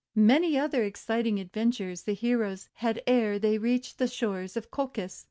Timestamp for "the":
2.05-2.15, 3.99-4.07